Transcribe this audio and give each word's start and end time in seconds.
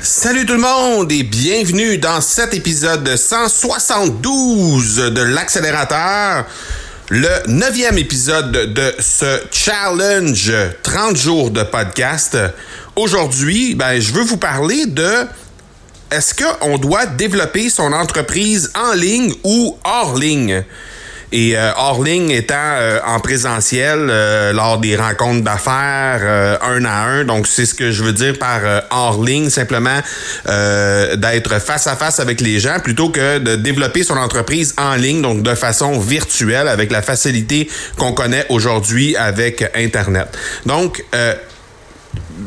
Salut 0.00 0.46
tout 0.46 0.52
le 0.52 0.60
monde 0.60 1.10
et 1.10 1.24
bienvenue 1.24 1.98
dans 1.98 2.20
cet 2.20 2.54
épisode 2.54 3.16
172 3.16 5.12
de 5.12 5.22
l'accélérateur, 5.22 6.46
le 7.10 7.28
neuvième 7.48 7.98
épisode 7.98 8.52
de 8.52 8.94
ce 9.00 9.40
challenge 9.50 10.52
30 10.84 11.16
jours 11.16 11.50
de 11.50 11.64
podcast. 11.64 12.38
Aujourd'hui, 12.94 13.74
ben, 13.74 13.98
je 13.98 14.12
veux 14.12 14.22
vous 14.22 14.36
parler 14.36 14.86
de 14.86 15.26
est-ce 16.12 16.32
qu'on 16.32 16.78
doit 16.78 17.06
développer 17.06 17.68
son 17.68 17.92
entreprise 17.92 18.70
en 18.76 18.92
ligne 18.92 19.34
ou 19.42 19.76
hors 19.82 20.16
ligne? 20.16 20.62
Et 21.30 21.56
euh, 21.56 21.72
hors 21.76 22.02
ligne 22.02 22.30
étant 22.30 22.54
euh, 22.56 23.00
en 23.06 23.20
présentiel 23.20 24.08
euh, 24.10 24.52
lors 24.52 24.78
des 24.78 24.96
rencontres 24.96 25.44
d'affaires 25.44 26.20
euh, 26.22 26.56
un 26.62 26.84
à 26.84 27.04
un. 27.04 27.24
Donc 27.24 27.46
c'est 27.46 27.66
ce 27.66 27.74
que 27.74 27.90
je 27.90 28.02
veux 28.02 28.12
dire 28.12 28.38
par 28.38 28.60
hors 28.90 29.22
ligne, 29.22 29.50
simplement 29.50 30.00
d'être 30.46 31.60
face 31.60 31.86
à 31.86 31.96
face 31.96 32.20
avec 32.20 32.40
les 32.40 32.60
gens 32.60 32.78
plutôt 32.80 33.10
que 33.10 33.38
de 33.38 33.56
développer 33.56 34.02
son 34.02 34.16
entreprise 34.16 34.74
en 34.78 34.94
ligne, 34.94 35.22
donc 35.22 35.42
de 35.42 35.54
façon 35.54 35.98
virtuelle 35.98 36.68
avec 36.68 36.90
la 36.90 37.02
facilité 37.02 37.68
qu'on 37.98 38.12
connaît 38.12 38.46
aujourd'hui 38.48 39.16
avec 39.16 39.64
Internet. 39.74 40.28
Donc 40.66 41.04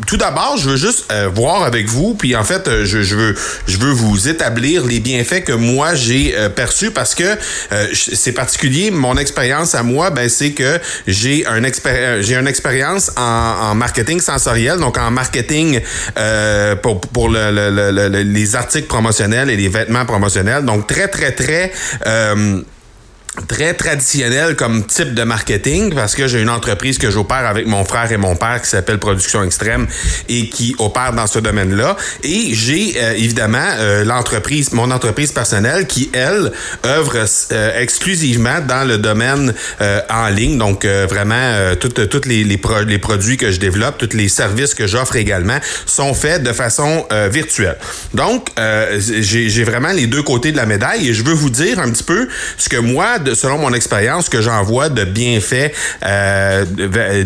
tout 0.08 0.18
d'abord, 0.18 0.58
je 0.58 0.70
veux 0.70 0.78
juste 0.78 1.06
euh, 1.12 1.30
voir 1.34 1.64
avec 1.64 1.88
vous, 1.88 2.16
puis 2.16 2.36
en 2.36 2.44
fait, 2.44 2.68
euh, 2.68 2.86
je, 2.86 3.02
je, 3.02 3.16
veux 3.16 3.36
je 3.68 3.78
veux 3.78 3.92
vous 3.92 4.28
établir 4.28 4.86
les 4.86 5.00
bienfaits 5.00 5.44
que 5.44 5.54
moi 5.54 5.96
j'ai 5.96 6.36
euh, 6.36 6.50
perçus 6.50 6.92
parce 6.92 7.16
que 7.16 7.38
c'est 7.94 8.32
particulier. 8.34 8.92
Mon 8.92 9.18
expérience 9.18 9.76
à 9.76 9.84
moi, 9.84 10.10
ben 10.10 10.30
c'est 10.30 10.52
que 10.52 10.80
j'ai 11.08 11.46
un 11.46 11.62
j'ai 12.22 12.36
une 12.36 12.48
expérience 12.48 13.12
en, 13.18 13.22
en, 13.22 13.76
marketing 13.76 14.20
sensoriel, 14.20 14.80
donc 14.80 14.98
en 14.98 15.12
marketing 15.12 15.80
pour 16.82 17.02
pour 17.02 17.30
le, 17.30 17.52
le, 17.52 17.92
le, 17.92 18.08
les 18.24 18.56
articles 18.56 18.88
promotionnels 18.88 19.50
et 19.50 19.58
les 19.58 19.70
vêtements 19.70 20.06
promotionnels, 20.06 20.66
donc 20.66 20.88
très 20.88 21.08
très 21.08 21.32
très 21.32 21.72
très 23.48 23.74
traditionnel 23.74 24.58
comme 24.58 24.86
type 24.86 25.14
de 25.14 25.24
marketing 25.24 25.94
parce 25.96 26.16
que 26.16 26.28
j'ai 26.28 26.42
une 26.42 26.50
entreprise 26.50 26.98
que 26.98 27.10
j'opère 27.10 27.48
avec 27.48 27.66
mon 27.66 27.86
frère 27.86 28.12
et 28.12 28.18
mon 28.18 28.36
père 28.36 28.62
qui 28.62 28.70
s'appelle 28.70 28.98
Production 28.98 29.42
Extrême 29.44 29.88
et 30.28 30.50
qui 30.50 30.76
opère 30.80 31.14
dans 31.14 31.28
ce 31.28 31.40
domaine-là. 31.40 31.96
Et 32.24 32.54
j'ai 32.54 32.96
euh, 32.98 33.14
évidemment 33.14 33.70
euh, 33.80 34.04
l'entreprise 34.04 34.74
mon 34.74 34.92
entreprise 34.92 35.32
personnelle 35.32 35.88
qui 35.88 36.10
elle 36.14 36.52
œuvre 36.86 37.26
euh, 37.52 37.82
exclusivement 37.82 38.60
dans 38.68 38.86
le 38.86 38.98
domaine 38.98 39.54
en 40.10 40.28
ligne. 40.28 40.58
Donc 40.58 40.86
vraiment 40.86 41.76
toutes 41.80 42.10
toutes 42.10 42.26
les 42.26 42.44
les, 42.44 42.60
les, 42.88 43.00
produits 43.00 43.38
que 43.38 43.52
je 43.52 43.60
développe 43.60 43.98
tous 43.98 44.16
les 44.16 44.28
services 44.28 44.74
que 44.74 44.88
j'offre 44.88 45.16
également 45.16 45.58
sont 45.86 46.14
faits 46.14 46.44
de 46.44 46.52
façon 46.52 47.06
virtuelle. 47.30 47.78
Donc 48.14 48.50
j'ai 49.00 49.64
vraiment 49.64 49.92
les 49.92 50.08
deux 50.08 50.24
côtés 50.24 50.52
de 50.52 50.58
la 50.58 50.66
médaille 50.66 51.10
et 51.10 51.14
je 51.14 51.24
veux 51.24 51.34
vous 51.34 51.50
dire 51.50 51.80
un 51.80 51.90
petit 51.92 52.04
peu 52.04 52.28
ce 52.58 52.70
que 52.70 52.78
moi 52.78 53.20
selon 53.34 53.58
mon 53.58 53.74
expérience, 53.74 54.30
que 54.30 54.42
j'en 54.42 54.64
vois 54.64 54.90
de 54.90 55.04
bienfaits, 55.04 55.72
euh, 56.06 56.66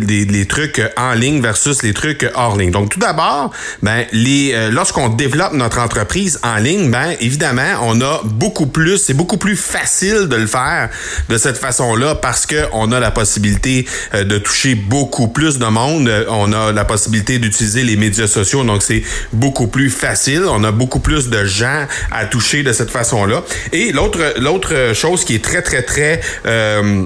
les, 0.08 0.46
trucs 0.46 0.82
en 0.98 1.14
ligne 1.14 1.42
versus 1.42 1.82
les 1.82 1.94
trucs 1.94 2.30
hors 2.36 2.58
ligne. 2.58 2.72
Donc, 2.72 2.90
tout 2.90 3.00
d'abord, 3.00 3.52
ben, 3.82 4.06
les, 4.12 4.52
euh, 4.54 4.70
lorsqu'on 4.72 5.10
développe 5.10 5.54
notre 5.54 5.80
entreprise 5.80 6.40
en 6.44 6.58
ligne, 6.58 6.92
ben, 6.92 7.16
évidemment, 7.20 7.80
on 7.84 8.00
a 8.02 8.22
beaucoup 8.24 8.68
plus, 8.68 8.98
c'est 8.98 9.14
beaucoup 9.14 9.38
plus 9.38 9.56
facile 9.56 10.28
de 10.28 10.36
le 10.36 10.48
faire 10.48 10.90
de 11.30 11.38
cette 11.38 11.58
façon-là 11.58 12.16
parce 12.16 12.46
que 12.46 12.66
on 12.74 12.92
a 12.92 13.00
la 13.00 13.12
possibilité 13.12 13.88
euh, 14.14 14.24
de 14.24 14.38
toucher 14.38 14.76
beaucoup 14.76 15.28
plus 15.28 15.58
de 15.58 15.66
monde. 15.66 16.10
On 16.30 16.54
a 16.54 16.72
la 16.72 16.86
possibilité 16.86 17.40
d'utiliser 17.40 17.84
les 17.84 17.96
médias 17.96 18.28
sociaux, 18.28 18.64
donc 18.64 18.84
c'est 18.84 19.04
beaucoup 19.34 19.68
plus 19.68 19.90
facile. 19.90 20.44
On 20.48 20.64
a 20.64 20.72
beaucoup 20.72 21.00
plus 21.00 21.30
de 21.30 21.44
gens 21.46 21.86
à 22.12 22.26
toucher 22.26 22.64
de 22.64 22.74
cette 22.74 22.92
façon-là. 22.92 23.44
Et 23.72 23.92
l'autre, 23.92 24.20
l'autre 24.40 24.94
chose 24.94 25.26
qui 25.26 25.36
est 25.36 25.44
très, 25.44 25.62
très, 25.62 25.84
très 25.86 26.22
euh, 26.46 27.06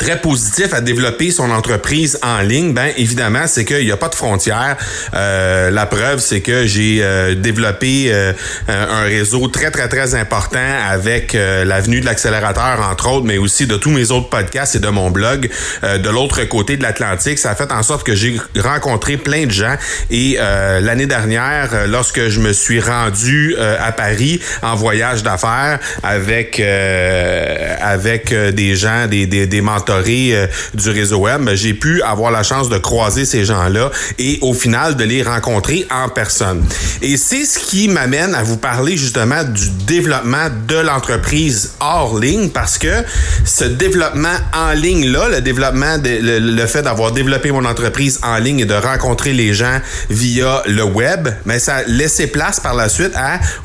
très 0.00 0.18
positif 0.18 0.72
à 0.72 0.80
développer 0.80 1.30
son 1.30 1.50
entreprise 1.50 2.18
en 2.22 2.40
ligne, 2.40 2.72
ben 2.72 2.88
évidemment, 2.96 3.46
c'est 3.46 3.66
qu'il 3.66 3.84
n'y 3.84 3.92
a 3.92 3.98
pas 3.98 4.08
de 4.08 4.14
frontières. 4.14 4.78
Euh, 5.12 5.70
la 5.70 5.84
preuve, 5.84 6.20
c'est 6.20 6.40
que 6.40 6.66
j'ai 6.66 7.00
euh, 7.02 7.34
développé 7.34 8.06
euh, 8.08 8.32
un 8.66 9.02
réseau 9.02 9.46
très, 9.48 9.70
très, 9.70 9.88
très 9.88 10.14
important 10.14 10.58
avec 10.88 11.34
l'avenue 11.34 12.00
de 12.00 12.06
l'accélérateur, 12.06 12.80
entre 12.90 13.10
autres, 13.10 13.26
mais 13.26 13.36
aussi 13.36 13.66
de 13.66 13.76
tous 13.76 13.90
mes 13.90 14.10
autres 14.10 14.30
podcasts 14.30 14.74
et 14.74 14.78
de 14.78 14.88
mon 14.88 15.10
blog. 15.10 15.50
de 15.82 16.08
l'autre 16.08 16.44
côté 16.44 16.78
de 16.78 16.82
l'Atlantique, 16.82 17.38
ça 17.38 17.50
a 17.50 17.54
fait 17.54 17.70
en 17.70 17.82
sorte 17.82 18.06
que 18.06 18.14
j'ai 18.14 18.40
rencontré 18.58 19.18
plein 19.18 19.44
de 19.44 19.50
gens. 19.50 19.76
Et 20.10 20.38
l'année 20.80 21.06
dernière, 21.06 21.86
lorsque 21.88 22.28
je 22.28 22.40
me 22.40 22.52
suis 22.52 22.80
rendu 22.80 23.54
à 23.58 23.92
Paris 23.92 24.40
en 24.62 24.74
voyage 24.76 25.22
d'affaires 25.22 25.78
avec 26.02 26.58
avec 26.60 28.32
des 28.32 28.76
gens, 28.76 29.06
des, 29.06 29.26
des, 29.26 29.46
des 29.46 29.60
mentors 29.60 29.89
euh, 29.90 30.46
du 30.74 30.90
réseau 30.90 31.18
web, 31.18 31.42
ben, 31.42 31.54
j'ai 31.54 31.74
pu 31.74 32.02
avoir 32.02 32.30
la 32.30 32.42
chance 32.42 32.68
de 32.68 32.78
croiser 32.78 33.24
ces 33.24 33.44
gens-là 33.44 33.90
et 34.18 34.38
au 34.42 34.54
final 34.54 34.96
de 34.96 35.04
les 35.04 35.22
rencontrer 35.22 35.86
en 35.90 36.08
personne. 36.08 36.64
Et 37.02 37.16
c'est 37.16 37.44
ce 37.44 37.58
qui 37.58 37.88
m'amène 37.88 38.34
à 38.34 38.42
vous 38.42 38.56
parler 38.56 38.96
justement 38.96 39.42
du 39.44 39.70
développement 39.86 40.48
de 40.68 40.76
l'entreprise 40.76 41.72
hors 41.80 42.18
ligne 42.18 42.50
parce 42.50 42.78
que 42.78 43.04
ce 43.44 43.64
développement 43.64 44.28
en 44.54 44.72
ligne-là, 44.72 45.28
le 45.28 45.40
développement, 45.40 45.98
de, 45.98 46.10
le, 46.20 46.66
fait 46.66 46.82
d'avoir 46.82 47.12
développé 47.12 47.50
mon 47.50 47.64
entreprise 47.64 48.20
en 48.22 48.36
ligne 48.38 48.60
et 48.60 48.64
de 48.64 48.74
rencontrer 48.74 49.32
les 49.32 49.54
gens 49.54 49.80
via 50.08 50.62
le 50.66 50.84
web, 50.84 51.28
mais 51.44 51.54
ben, 51.54 51.58
ça 51.58 51.76
a 51.76 51.82
laissé 51.84 52.26
place 52.26 52.60
par 52.60 52.74
la 52.74 52.88
suite 52.88 53.12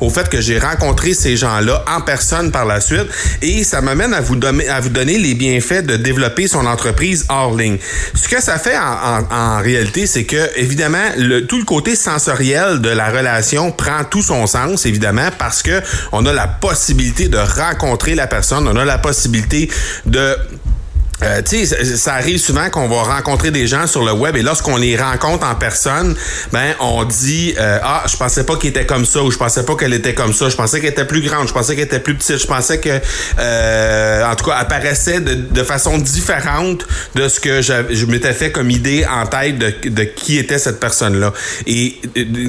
au 0.00 0.10
fait 0.10 0.28
que 0.28 0.40
j'ai 0.40 0.58
rencontré 0.58 1.14
ces 1.14 1.36
gens-là 1.36 1.84
en 1.88 2.00
personne 2.00 2.50
par 2.50 2.64
la 2.64 2.80
suite 2.80 3.06
et 3.42 3.64
ça 3.64 3.80
m'amène 3.80 4.14
à 4.14 4.20
vous 4.20 4.36
donner, 4.36 4.68
à 4.68 4.80
vous 4.80 4.88
donner 4.88 5.18
les 5.18 5.34
bienfaits 5.34 5.86
de 5.86 5.96
développer 5.96 6.15
son 6.46 6.66
entreprise 6.66 7.26
hors 7.28 7.56
ligne. 7.56 7.78
Ce 8.14 8.28
que 8.28 8.40
ça 8.42 8.58
fait 8.58 8.76
en, 8.76 9.60
réalité, 9.60 10.06
c'est 10.06 10.24
que 10.24 10.50
évidemment 10.56 11.04
le, 11.16 11.46
tout 11.46 11.58
le 11.58 11.64
côté 11.64 11.96
sensoriel 11.96 12.80
de 12.80 12.90
la 12.90 13.10
relation 13.10 13.72
prend 13.72 14.04
tout 14.04 14.22
son 14.22 14.46
sens 14.46 14.86
évidemment 14.86 15.28
parce 15.38 15.62
que 15.62 15.80
on 16.12 16.26
a 16.26 16.32
la 16.32 16.46
possibilité 16.46 17.28
de 17.28 17.38
rencontrer 17.38 18.14
la 18.14 18.26
personne, 18.26 18.68
on 18.68 18.76
a 18.76 18.84
la 18.84 18.98
possibilité 18.98 19.70
de 20.04 20.36
euh, 21.22 21.40
tu 21.42 21.64
sais, 21.64 21.96
ça 21.96 22.14
arrive 22.14 22.38
souvent 22.38 22.68
qu'on 22.68 22.88
va 22.88 23.02
rencontrer 23.02 23.50
des 23.50 23.66
gens 23.66 23.86
sur 23.86 24.04
le 24.04 24.12
web 24.12 24.36
et 24.36 24.42
lorsqu'on 24.42 24.76
les 24.76 24.96
rencontre 24.96 25.46
en 25.46 25.54
personne, 25.54 26.14
ben 26.52 26.74
on 26.80 27.04
dit 27.04 27.54
euh, 27.58 27.78
ah 27.82 28.04
je 28.10 28.16
pensais 28.16 28.44
pas 28.44 28.56
qu'il 28.56 28.70
était 28.70 28.84
comme 28.84 29.06
ça 29.06 29.22
ou 29.22 29.30
je 29.30 29.38
pensais 29.38 29.64
pas 29.64 29.76
qu'elle 29.76 29.94
était 29.94 30.14
comme 30.14 30.34
ça, 30.34 30.50
je 30.50 30.56
pensais 30.56 30.80
qu'elle 30.80 30.90
était 30.90 31.06
plus 31.06 31.22
grande, 31.22 31.48
je 31.48 31.54
pensais 31.54 31.74
qu'elle 31.74 31.86
était 31.86 32.00
plus 32.00 32.16
petite, 32.16 32.36
je 32.36 32.46
pensais 32.46 32.80
que 32.80 33.00
euh, 33.38 34.30
en 34.30 34.34
tout 34.36 34.44
cas 34.44 34.56
apparaissait 34.56 35.20
de, 35.20 35.62
façon 35.62 35.98
différente 35.98 36.86
de 37.14 37.28
ce 37.28 37.40
que 37.40 37.60
je 37.62 38.06
m'étais 38.06 38.32
fait 38.32 38.52
comme 38.52 38.70
idée 38.70 39.04
en 39.10 39.26
tête 39.26 39.58
de, 39.58 39.72
de 39.88 40.04
qui 40.04 40.38
était 40.38 40.58
cette 40.58 40.78
personne 40.78 41.18
là. 41.18 41.32
Et 41.66 41.96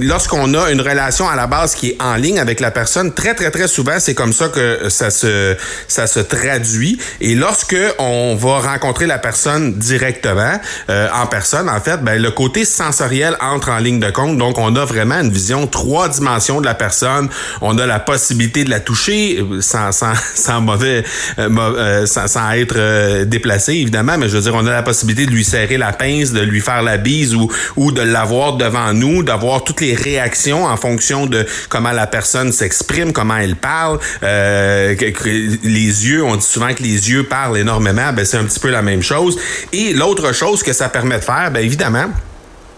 lorsqu'on 0.01 0.53
a 0.53 0.69
une 0.71 0.81
relation 0.81 1.27
à 1.27 1.35
la 1.35 1.47
base 1.47 1.73
qui 1.73 1.89
est 1.89 2.01
en 2.01 2.15
ligne 2.15 2.37
avec 2.37 2.59
la 2.59 2.69
personne, 2.69 3.13
très 3.13 3.33
très 3.33 3.49
très 3.49 3.67
souvent 3.67 3.99
c'est 3.99 4.13
comme 4.13 4.33
ça 4.33 4.49
que 4.49 4.89
ça 4.89 5.09
se 5.09 5.55
ça 5.87 6.05
se 6.05 6.19
traduit. 6.19 6.99
Et 7.21 7.33
lorsque 7.33 7.77
on 7.97 8.35
va 8.35 8.56
rencontrer 8.59 9.05
la 9.05 9.17
personne 9.17 9.73
directement, 9.75 10.59
euh, 10.89 11.07
en 11.13 11.27
personne, 11.27 11.69
en 11.69 11.79
fait, 11.79 12.03
ben, 12.03 12.21
le 12.21 12.31
côté 12.31 12.65
sensoriel 12.65 13.37
entre 13.41 13.69
en 13.69 13.77
ligne 13.77 13.99
de 13.99 14.09
compte. 14.09 14.37
Donc, 14.37 14.57
on 14.57 14.75
a 14.75 14.85
vraiment 14.85 15.19
une 15.19 15.31
vision 15.31 15.67
trois 15.67 16.09
dimensions 16.09 16.61
de 16.61 16.65
la 16.65 16.73
personne. 16.73 17.29
On 17.61 17.77
a 17.77 17.85
la 17.85 17.99
possibilité 17.99 18.63
de 18.63 18.69
la 18.69 18.79
toucher 18.79 19.39
euh, 19.39 19.61
sans, 19.61 20.61
mauvais, 20.61 21.03
euh, 21.39 22.05
sans, 22.05 22.51
être 22.51 23.23
déplacé, 23.23 23.73
évidemment, 23.73 24.17
mais 24.17 24.29
je 24.29 24.37
veux 24.37 24.43
dire, 24.43 24.55
on 24.55 24.65
a 24.65 24.71
la 24.71 24.83
possibilité 24.83 25.25
de 25.25 25.31
lui 25.31 25.43
serrer 25.43 25.77
la 25.77 25.91
pince, 25.91 26.31
de 26.31 26.41
lui 26.41 26.61
faire 26.61 26.81
la 26.81 26.97
bise 26.97 27.35
ou, 27.35 27.51
ou 27.75 27.91
de 27.91 28.01
l'avoir 28.01 28.53
devant 28.53 28.93
nous, 28.93 29.23
d'avoir 29.23 29.63
toutes 29.63 29.81
les 29.81 29.95
réactions 29.95 30.65
en 30.65 30.77
fonction 30.77 31.25
de 31.25 31.45
comment 31.69 31.91
la 31.91 32.07
personne 32.07 32.51
s'exprime, 32.51 33.13
comment 33.13 33.37
elle 33.37 33.55
parle. 33.55 33.99
les 34.21 36.07
yeux, 36.07 36.23
on 36.23 36.35
dit 36.35 36.45
souvent 36.45 36.73
que 36.73 36.83
les 36.83 37.11
yeux 37.11 37.23
parlent 37.23 37.57
énormément. 37.57 38.13
Ben, 38.13 38.25
c'est 38.25 38.37
un 38.37 38.46
petit 38.47 38.59
peu 38.59 38.69
la 38.69 38.81
même 38.81 39.03
chose. 39.03 39.37
Et 39.71 39.93
l'autre 39.93 40.33
chose 40.33 40.63
que 40.63 40.73
ça 40.73 40.89
permet 40.89 41.19
de 41.19 41.23
faire, 41.23 41.51
bien 41.51 41.61
évidemment, 41.61 42.07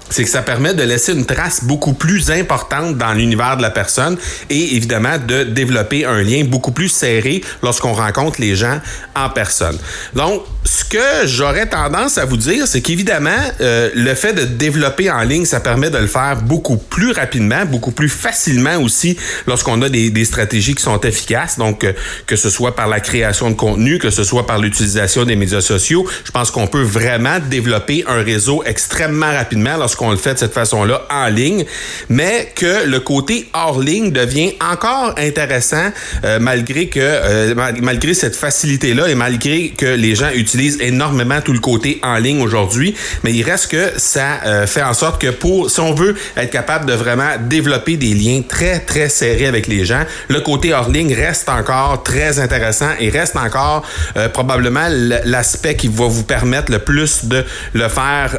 c'est 0.10 0.24
que 0.24 0.30
ça 0.30 0.42
permet 0.42 0.74
de 0.74 0.84
laisser 0.84 1.14
une 1.14 1.26
trace 1.26 1.64
beaucoup 1.64 1.94
plus 1.94 2.32
importante 2.32 2.98
dans 2.98 3.14
l'univers 3.14 3.58
de 3.58 3.62
la 3.62 3.70
personne 3.70 4.18
et 4.50 4.76
évidemment 4.76 5.18
de 5.18 5.44
développer 5.44 6.06
un 6.06 6.22
lien 6.22 6.44
beaucoup 6.44 6.72
plus 6.72 6.90
serré 6.90 7.42
lorsqu'on 7.62 7.94
rencontre 7.94 8.42
les 8.42 8.56
gens 8.56 8.80
en 9.16 9.30
personne. 9.30 9.78
Donc, 10.16 10.44
ce 10.66 10.84
que 10.84 11.26
j'aurais 11.26 11.68
tendance 11.68 12.18
à 12.18 12.26
vous 12.26 12.38
dire, 12.38 12.68
c'est 12.68 12.82
qu'évidemment, 12.82 13.30
euh, 13.62 13.90
le 13.96 14.14
fait 14.14 14.34
de 14.34 14.44
développer 14.44 15.10
en 15.10 15.22
ligne, 15.22 15.46
ça 15.46 15.60
permet 15.60 15.90
de 15.90 15.98
le 15.98 16.08
faire 16.08 16.38
beaucoup 16.42 16.78
plus 16.78 17.12
rapidement, 17.12 17.66
beaucoup 17.66 17.92
plus 17.92 18.10
facilement 18.10 18.78
aussi 18.78 19.18
lorsqu'on 19.48 19.82
a 19.82 19.90
des, 19.90 20.10
des, 20.10 20.26
stratégies 20.26 20.76
qui 20.76 20.84
sont 20.84 21.00
efficaces. 21.02 21.58
Donc, 21.58 21.84
euh, 21.84 21.94
que 22.26 22.36
ce 22.36 22.50
soit 22.50 22.76
par 22.76 22.88
la 22.88 23.00
création 23.00 23.50
de 23.50 23.56
contenu, 23.56 24.00
que 24.00 24.10
ce 24.10 24.24
soit 24.24 24.46
par 24.46 24.60
l'utilisation 24.60 25.26
des 25.26 25.36
médias 25.36 25.62
sociaux, 25.62 26.06
je 26.24 26.32
pense 26.32 26.52
qu'on 26.52 26.68
peut 26.68 26.82
vraiment 26.82 27.40
développer 27.40 28.04
un 28.08 28.22
réseau 28.22 28.64
extrêmement 28.66 29.32
rapidement 29.32 29.78
lorsqu'on 29.90 30.06
qu'on 30.06 30.12
le 30.12 30.18
fait 30.18 30.36
de 30.36 30.40
cette 30.40 30.54
façon-là 30.54 31.02
en 31.10 31.28
ligne, 31.28 31.66
mais 32.10 32.52
que 32.56 32.86
le 32.86 33.00
côté 33.00 33.50
hors 33.54 33.80
ligne 33.80 34.12
devient 34.12 34.54
encore 34.62 35.16
intéressant 35.18 35.92
euh, 36.24 36.40
malgré 36.40 36.88
que 36.88 37.00
euh, 37.02 37.56
malgré 37.82 38.14
cette 38.14 38.36
facilité-là 38.36 39.08
et 39.08 39.16
malgré 39.16 39.70
que 39.70 39.88
les 39.88 40.16
gens 40.16 40.30
utilisent 40.34 40.78
énormément 40.80 41.42
tout 41.42 41.54
le 41.54 41.60
côté 41.60 42.00
en 42.04 42.18
ligne 42.18 42.42
aujourd'hui, 42.42 42.96
mais 43.24 43.34
il 43.34 43.44
reste 43.44 43.72
que 43.72 43.92
ça 43.98 44.42
euh, 44.46 44.68
fait 44.68 44.84
en 44.84 44.94
sorte 44.94 45.20
que 45.20 45.32
pour 45.32 45.72
si 45.72 45.80
on 45.80 45.94
veut 45.94 46.16
être 46.38 46.52
capable 46.52 46.86
de 46.86 46.94
vraiment 46.94 47.32
développer 47.50 47.98
des 47.98 48.14
liens 48.14 48.42
très 48.48 48.80
très 48.80 49.10
serrés 49.10 49.48
avec 49.48 49.66
les 49.68 49.86
gens, 49.86 50.04
le 50.28 50.42
côté 50.42 50.74
hors 50.74 50.90
ligne 50.90 51.14
reste 51.16 51.50
encore 51.50 52.04
très 52.04 52.40
intéressant 52.40 52.90
et 53.00 53.10
reste 53.10 53.36
encore 53.36 53.88
probablement 54.34 54.88
l'aspect 55.26 55.76
qui 55.76 55.88
va 55.88 56.08
vous 56.08 56.24
permettre 56.24 56.72
le 56.72 56.80
plus 56.80 57.26
de 57.26 57.44
le 57.74 57.88
faire 57.90 58.38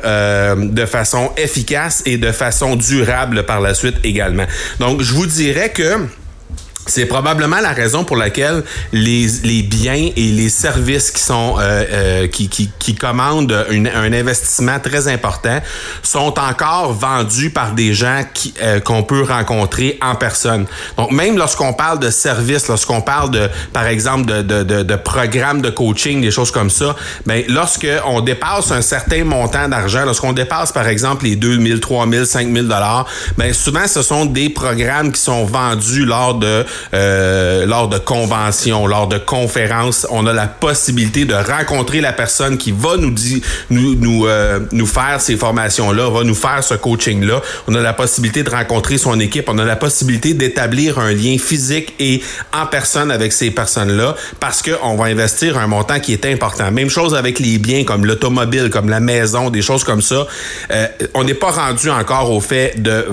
de 0.56 0.86
façon 0.86 1.30
efficace 1.42 2.02
et 2.06 2.16
de 2.16 2.32
façon 2.32 2.76
durable 2.76 3.44
par 3.44 3.60
la 3.60 3.74
suite 3.74 3.96
également. 4.04 4.46
Donc, 4.78 5.02
je 5.02 5.12
vous 5.14 5.26
dirais 5.26 5.70
que 5.70 6.06
c'est 6.90 7.06
probablement 7.06 7.60
la 7.60 7.72
raison 7.72 8.04
pour 8.04 8.16
laquelle 8.16 8.64
les, 8.92 9.62
biens 9.62 10.10
et 10.16 10.32
les 10.32 10.48
services 10.48 11.10
qui 11.10 11.22
sont 11.22 11.56
euh, 11.58 11.84
euh, 11.90 12.26
qui, 12.26 12.48
qui, 12.48 12.94
commandent 12.94 13.52
un 13.70 14.12
investissement 14.12 14.78
très 14.80 15.08
important 15.08 15.60
sont 16.02 16.34
encore 16.38 16.92
vendus 16.92 17.50
par 17.50 17.72
des 17.72 17.94
gens 17.94 18.22
euh, 18.62 18.80
qu'on 18.80 19.04
peut 19.04 19.22
rencontrer 19.22 19.98
en 20.02 20.16
personne. 20.16 20.66
Donc 20.96 21.12
même 21.12 21.36
lorsqu'on 21.38 21.72
parle 21.72 22.00
de 22.00 22.10
services, 22.10 22.68
lorsqu'on 22.68 23.00
parle 23.00 23.30
de 23.30 23.48
par 23.72 23.86
exemple 23.86 24.26
de, 24.26 24.42
de, 24.42 24.82
de, 24.82 24.96
programmes 24.96 25.62
de 25.62 25.70
coaching, 25.70 26.20
des 26.20 26.30
choses 26.30 26.50
comme 26.50 26.70
ça, 26.70 26.96
ben 27.24 27.44
lorsque 27.48 27.86
on 28.06 28.20
dépasse 28.20 28.72
un 28.72 28.82
certain 28.82 29.24
montant 29.24 29.68
d'argent, 29.68 30.04
lorsqu'on 30.04 30.32
dépasse 30.32 30.72
par 30.72 30.88
exemple 30.88 31.24
les 31.24 31.36
2000, 31.36 31.80
3000, 31.80 32.26
5000 32.26 32.64
dollars, 32.64 33.06
ben 33.38 33.52
souvent 33.54 33.86
ce 33.86 34.02
sont 34.02 34.26
des 34.26 34.50
programmes 34.50 35.12
qui 35.12 35.20
sont 35.20 35.44
vendus 35.44 36.04
lors 36.04 36.34
de 36.34 36.66
euh, 36.94 37.66
lors 37.66 37.88
de 37.88 37.98
conventions, 37.98 38.86
lors 38.86 39.06
de 39.08 39.18
conférences, 39.18 40.06
on 40.10 40.26
a 40.26 40.32
la 40.32 40.46
possibilité 40.46 41.24
de 41.24 41.34
rencontrer 41.34 42.00
la 42.00 42.12
personne 42.12 42.58
qui 42.58 42.72
va 42.72 42.96
nous 42.96 44.26
euh, 44.26 44.60
nous 44.72 44.86
faire 44.86 45.20
ces 45.20 45.36
formations 45.36 45.92
là, 45.92 46.08
va 46.10 46.24
nous 46.24 46.34
faire 46.34 46.62
ce 46.62 46.74
coaching 46.74 47.24
là. 47.24 47.40
On 47.66 47.74
a 47.74 47.80
la 47.80 47.92
possibilité 47.92 48.42
de 48.42 48.50
rencontrer 48.50 48.98
son 48.98 49.18
équipe, 49.20 49.48
on 49.48 49.58
a 49.58 49.64
la 49.64 49.76
possibilité 49.76 50.34
d'établir 50.34 50.98
un 50.98 51.12
lien 51.12 51.36
physique 51.38 51.94
et 51.98 52.22
en 52.52 52.66
personne 52.66 53.10
avec 53.10 53.32
ces 53.32 53.50
personnes 53.50 53.96
là 53.96 54.14
parce 54.38 54.62
que 54.62 54.72
on 54.82 54.96
va 54.96 55.06
investir 55.06 55.58
un 55.58 55.66
montant 55.66 56.00
qui 56.00 56.12
est 56.12 56.26
important. 56.26 56.70
Même 56.70 56.90
chose 56.90 57.14
avec 57.14 57.38
les 57.38 57.58
biens 57.58 57.84
comme 57.84 58.04
l'automobile, 58.04 58.70
comme 58.70 58.88
la 58.88 59.00
maison, 59.00 59.50
des 59.50 59.62
choses 59.62 59.84
comme 59.84 60.02
ça. 60.02 60.26
Euh, 60.70 60.86
on 61.14 61.24
n'est 61.24 61.34
pas 61.34 61.50
rendu 61.50 61.90
encore 61.90 62.30
au 62.30 62.40
fait 62.40 62.80
de 62.80 63.06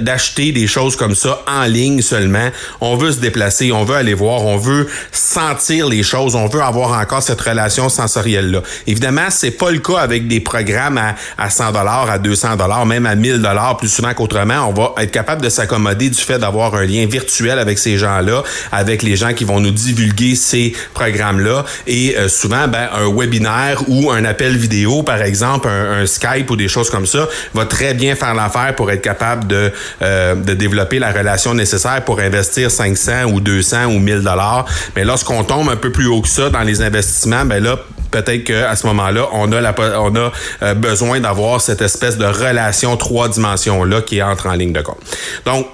d'acheter 0.00 0.52
des 0.52 0.66
choses 0.66 0.96
comme 0.96 1.14
ça 1.14 1.42
en 1.46 1.64
ligne 1.64 2.02
seulement. 2.02 2.48
On 2.80 2.96
veut 2.96 3.03
se 3.12 3.18
déplacer, 3.18 3.72
on 3.72 3.84
veut 3.84 3.96
aller 3.96 4.14
voir, 4.14 4.44
on 4.44 4.56
veut 4.56 4.86
sentir 5.12 5.88
les 5.88 6.02
choses, 6.02 6.34
on 6.34 6.46
veut 6.46 6.62
avoir 6.62 6.98
encore 6.98 7.22
cette 7.22 7.40
relation 7.40 7.88
sensorielle 7.88 8.50
là. 8.50 8.62
Évidemment, 8.86 9.30
c'est 9.30 9.50
pas 9.50 9.70
le 9.70 9.78
cas 9.78 9.98
avec 9.98 10.28
des 10.28 10.40
programmes 10.40 10.98
à, 10.98 11.14
à 11.38 11.50
100 11.50 11.72
dollars, 11.72 12.10
à 12.10 12.18
200 12.18 12.56
dollars, 12.56 12.86
même 12.86 13.06
à 13.06 13.14
1000 13.14 13.40
dollars 13.40 13.76
plus 13.76 13.88
souvent 13.88 14.12
qu'autrement. 14.14 14.68
On 14.68 14.72
va 14.72 14.94
être 15.02 15.10
capable 15.10 15.42
de 15.42 15.48
s'accommoder 15.48 16.10
du 16.10 16.20
fait 16.20 16.38
d'avoir 16.38 16.74
un 16.74 16.84
lien 16.84 17.06
virtuel 17.06 17.58
avec 17.58 17.78
ces 17.78 17.98
gens-là, 17.98 18.42
avec 18.72 19.02
les 19.02 19.16
gens 19.16 19.32
qui 19.32 19.44
vont 19.44 19.60
nous 19.60 19.70
divulguer 19.70 20.34
ces 20.34 20.74
programmes-là 20.94 21.64
et 21.86 22.16
euh, 22.16 22.28
souvent 22.28 22.68
ben, 22.68 22.88
un 22.94 23.12
webinaire 23.12 23.82
ou 23.88 24.10
un 24.10 24.24
appel 24.24 24.56
vidéo 24.56 25.02
par 25.02 25.22
exemple, 25.22 25.68
un, 25.68 26.06
Skype 26.06 26.50
ou 26.50 26.56
des 26.56 26.68
choses 26.68 26.90
comme 26.90 27.06
ça 27.06 27.28
va 27.54 27.64
très 27.64 27.94
bien 27.94 28.14
faire 28.14 28.34
l'affaire 28.34 28.74
pour 28.76 28.90
être 28.90 29.00
capable 29.00 29.46
de 29.46 29.72
euh, 30.02 30.34
de 30.34 30.54
développer 30.54 30.98
la 30.98 31.12
relation 31.12 31.54
nécessaire 31.54 32.04
pour 32.04 32.20
investir 32.20 32.70
500 32.84 33.32
ou 33.32 33.40
200 33.40 33.86
ou 33.86 33.98
1000 33.98 34.20
dollars. 34.20 34.66
Mais 34.96 35.04
lorsqu'on 35.04 35.44
tombe 35.44 35.68
un 35.68 35.76
peu 35.76 35.92
plus 35.92 36.06
haut 36.06 36.20
que 36.20 36.28
ça 36.28 36.50
dans 36.50 36.62
les 36.62 36.82
investissements, 36.82 37.44
ben 37.44 37.62
là, 37.62 37.76
peut-être 38.10 38.44
qu'à 38.44 38.76
ce 38.76 38.86
moment-là, 38.86 39.26
on 39.32 39.50
a, 39.52 39.74
on 39.98 40.16
a 40.16 40.32
euh, 40.62 40.74
besoin 40.74 41.20
d'avoir 41.20 41.60
cette 41.60 41.82
espèce 41.82 42.16
de 42.18 42.26
relation 42.26 42.96
trois 42.96 43.28
dimensions-là 43.28 44.02
qui 44.02 44.22
entre 44.22 44.46
en 44.46 44.52
ligne 44.52 44.72
de 44.72 44.82
compte. 44.82 45.00
Donc, 45.46 45.66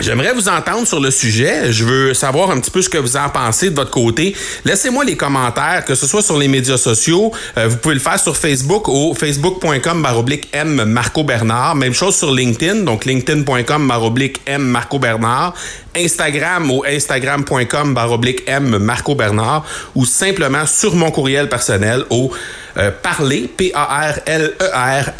J'aimerais 0.00 0.32
vous 0.32 0.48
entendre 0.48 0.86
sur 0.86 1.00
le 1.00 1.10
sujet. 1.10 1.72
Je 1.72 1.84
veux 1.84 2.14
savoir 2.14 2.52
un 2.52 2.60
petit 2.60 2.70
peu 2.70 2.80
ce 2.82 2.88
que 2.88 2.98
vous 2.98 3.16
en 3.16 3.28
pensez 3.30 3.70
de 3.70 3.74
votre 3.74 3.90
côté. 3.90 4.36
Laissez-moi 4.64 5.04
les 5.04 5.16
commentaires, 5.16 5.84
que 5.84 5.96
ce 5.96 6.06
soit 6.06 6.22
sur 6.22 6.38
les 6.38 6.46
médias 6.46 6.76
sociaux. 6.76 7.32
Euh, 7.56 7.66
vous 7.66 7.78
pouvez 7.78 7.94
le 7.94 8.00
faire 8.00 8.20
sur 8.20 8.36
Facebook 8.36 8.88
au 8.88 9.12
facebook.com 9.14 10.00
baroblique 10.00 10.50
M 10.52 10.84
Marco 10.84 11.24
Bernard. 11.24 11.74
Même 11.74 11.94
chose 11.94 12.14
sur 12.14 12.32
LinkedIn, 12.32 12.84
donc 12.84 13.06
linkedin.com 13.06 13.88
baroblique 13.88 14.40
M 14.46 14.62
Marco 14.62 15.00
Bernard. 15.00 15.54
Instagram 15.96 16.70
au 16.70 16.84
instagram.com 16.84 17.92
baroblique 17.92 18.44
M 18.46 18.78
Marco 18.78 19.16
Bernard 19.16 19.64
ou 19.96 20.06
simplement 20.06 20.64
sur 20.64 20.94
mon 20.94 21.10
courriel 21.10 21.48
personnel 21.48 22.04
au 22.10 22.30
euh, 22.76 22.92
parler, 23.02 23.50
P-A-R-L-E-R, 23.56 25.10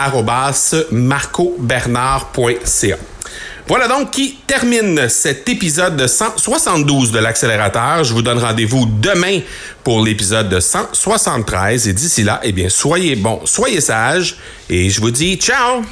e 0.72 0.86
marcobernard.ca. 0.92 2.96
Voilà 3.68 3.86
donc 3.86 4.12
qui 4.12 4.38
termine 4.46 5.10
cet 5.10 5.46
épisode 5.46 5.94
de 5.96 6.06
172 6.06 7.12
de 7.12 7.18
l'accélérateur. 7.18 8.02
Je 8.02 8.14
vous 8.14 8.22
donne 8.22 8.38
rendez-vous 8.38 8.86
demain 8.86 9.40
pour 9.84 10.02
l'épisode 10.02 10.48
de 10.48 10.58
173 10.58 11.86
et 11.86 11.92
d'ici 11.92 12.22
là, 12.22 12.40
eh 12.42 12.52
bien, 12.52 12.70
soyez 12.70 13.14
bons, 13.14 13.42
soyez 13.44 13.82
sages 13.82 14.36
et 14.70 14.88
je 14.88 15.00
vous 15.02 15.10
dis 15.10 15.36
ciao! 15.36 15.82